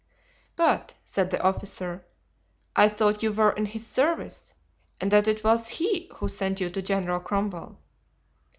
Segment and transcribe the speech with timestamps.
[0.55, 2.03] "But," said the officer,
[2.75, 4.55] "I thought you were in his service
[4.99, 7.77] and that it was he who sent you to General Cromwell."